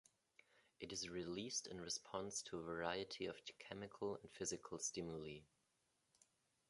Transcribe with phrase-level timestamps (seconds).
[0.79, 5.41] It is released in response to a variety of chemical and physical stimuli.